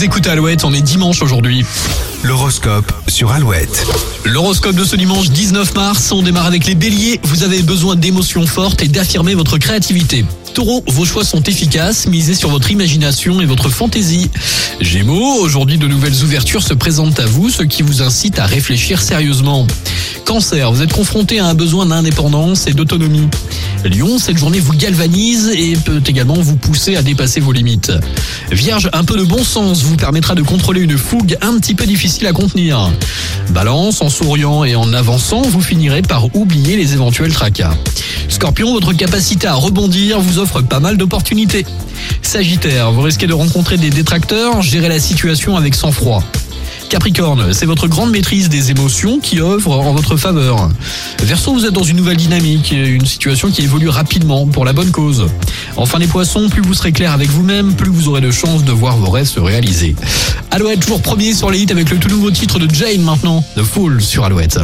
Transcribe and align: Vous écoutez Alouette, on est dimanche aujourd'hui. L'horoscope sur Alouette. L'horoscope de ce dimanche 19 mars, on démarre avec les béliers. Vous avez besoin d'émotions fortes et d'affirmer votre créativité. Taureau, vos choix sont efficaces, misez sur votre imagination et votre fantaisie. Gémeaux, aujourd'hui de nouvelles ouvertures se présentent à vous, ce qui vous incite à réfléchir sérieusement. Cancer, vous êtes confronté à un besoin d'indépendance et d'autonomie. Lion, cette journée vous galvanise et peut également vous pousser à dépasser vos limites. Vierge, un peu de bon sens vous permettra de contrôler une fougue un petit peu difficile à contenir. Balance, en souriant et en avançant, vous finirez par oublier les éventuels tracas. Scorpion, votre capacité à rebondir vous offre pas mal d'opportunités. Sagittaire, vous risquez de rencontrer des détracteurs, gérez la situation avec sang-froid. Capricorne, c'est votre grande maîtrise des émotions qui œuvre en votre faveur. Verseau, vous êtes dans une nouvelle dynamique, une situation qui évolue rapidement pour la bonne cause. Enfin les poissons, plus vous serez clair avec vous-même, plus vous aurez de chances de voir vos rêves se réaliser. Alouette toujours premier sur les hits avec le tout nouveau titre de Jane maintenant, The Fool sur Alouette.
Vous 0.00 0.06
écoutez 0.06 0.30
Alouette, 0.30 0.64
on 0.64 0.72
est 0.72 0.80
dimanche 0.80 1.20
aujourd'hui. 1.20 1.62
L'horoscope 2.22 2.90
sur 3.06 3.32
Alouette. 3.32 3.86
L'horoscope 4.24 4.74
de 4.74 4.84
ce 4.84 4.96
dimanche 4.96 5.28
19 5.28 5.74
mars, 5.74 6.10
on 6.10 6.22
démarre 6.22 6.46
avec 6.46 6.64
les 6.64 6.74
béliers. 6.74 7.20
Vous 7.22 7.42
avez 7.42 7.60
besoin 7.60 7.96
d'émotions 7.96 8.46
fortes 8.46 8.82
et 8.82 8.88
d'affirmer 8.88 9.34
votre 9.34 9.58
créativité. 9.58 10.24
Taureau, 10.54 10.82
vos 10.86 11.04
choix 11.04 11.22
sont 11.22 11.42
efficaces, 11.42 12.06
misez 12.06 12.32
sur 12.32 12.48
votre 12.48 12.70
imagination 12.70 13.42
et 13.42 13.44
votre 13.44 13.68
fantaisie. 13.68 14.30
Gémeaux, 14.80 15.34
aujourd'hui 15.42 15.76
de 15.76 15.86
nouvelles 15.86 16.24
ouvertures 16.24 16.62
se 16.62 16.72
présentent 16.72 17.20
à 17.20 17.26
vous, 17.26 17.50
ce 17.50 17.62
qui 17.62 17.82
vous 17.82 18.00
incite 18.00 18.38
à 18.38 18.46
réfléchir 18.46 19.02
sérieusement. 19.02 19.66
Cancer, 20.24 20.72
vous 20.72 20.80
êtes 20.80 20.94
confronté 20.94 21.40
à 21.40 21.46
un 21.46 21.54
besoin 21.54 21.84
d'indépendance 21.84 22.66
et 22.66 22.72
d'autonomie. 22.72 23.28
Lion, 23.84 24.18
cette 24.18 24.36
journée 24.36 24.60
vous 24.60 24.74
galvanise 24.74 25.48
et 25.48 25.76
peut 25.76 26.02
également 26.06 26.34
vous 26.34 26.56
pousser 26.56 26.96
à 26.96 27.02
dépasser 27.02 27.40
vos 27.40 27.52
limites. 27.52 27.92
Vierge, 28.50 28.90
un 28.92 29.04
peu 29.04 29.16
de 29.16 29.24
bon 29.24 29.42
sens 29.42 29.82
vous 29.82 29.96
permettra 29.96 30.34
de 30.34 30.42
contrôler 30.42 30.82
une 30.82 30.98
fougue 30.98 31.36
un 31.40 31.58
petit 31.58 31.74
peu 31.74 31.86
difficile 31.86 32.26
à 32.26 32.32
contenir. 32.32 32.90
Balance, 33.50 34.02
en 34.02 34.10
souriant 34.10 34.64
et 34.64 34.76
en 34.76 34.92
avançant, 34.92 35.42
vous 35.42 35.62
finirez 35.62 36.02
par 36.02 36.34
oublier 36.36 36.76
les 36.76 36.92
éventuels 36.92 37.32
tracas. 37.32 37.74
Scorpion, 38.28 38.72
votre 38.72 38.92
capacité 38.92 39.46
à 39.46 39.54
rebondir 39.54 40.20
vous 40.20 40.38
offre 40.38 40.60
pas 40.60 40.80
mal 40.80 40.96
d'opportunités. 40.96 41.64
Sagittaire, 42.22 42.92
vous 42.92 43.02
risquez 43.02 43.26
de 43.26 43.34
rencontrer 43.34 43.76
des 43.76 43.90
détracteurs, 43.90 44.62
gérez 44.62 44.88
la 44.88 45.00
situation 45.00 45.56
avec 45.56 45.74
sang-froid. 45.74 46.22
Capricorne, 46.90 47.52
c'est 47.52 47.66
votre 47.66 47.86
grande 47.86 48.10
maîtrise 48.10 48.48
des 48.48 48.72
émotions 48.72 49.20
qui 49.20 49.40
œuvre 49.40 49.78
en 49.78 49.92
votre 49.92 50.16
faveur. 50.16 50.68
Verseau, 51.22 51.52
vous 51.52 51.64
êtes 51.64 51.72
dans 51.72 51.84
une 51.84 51.96
nouvelle 51.96 52.16
dynamique, 52.16 52.72
une 52.72 53.06
situation 53.06 53.48
qui 53.52 53.62
évolue 53.62 53.88
rapidement 53.88 54.44
pour 54.48 54.64
la 54.64 54.72
bonne 54.72 54.90
cause. 54.90 55.28
Enfin 55.76 56.00
les 56.00 56.08
poissons, 56.08 56.48
plus 56.48 56.62
vous 56.62 56.74
serez 56.74 56.90
clair 56.90 57.12
avec 57.12 57.30
vous-même, 57.30 57.76
plus 57.76 57.90
vous 57.90 58.08
aurez 58.08 58.20
de 58.20 58.32
chances 58.32 58.64
de 58.64 58.72
voir 58.72 58.96
vos 58.96 59.08
rêves 59.08 59.28
se 59.28 59.38
réaliser. 59.38 59.94
Alouette 60.50 60.80
toujours 60.80 61.00
premier 61.00 61.32
sur 61.32 61.52
les 61.52 61.60
hits 61.60 61.70
avec 61.70 61.90
le 61.90 61.98
tout 61.98 62.08
nouveau 62.08 62.32
titre 62.32 62.58
de 62.58 62.68
Jane 62.74 63.02
maintenant, 63.02 63.44
The 63.54 63.62
Fool 63.62 64.02
sur 64.02 64.24
Alouette. 64.24 64.58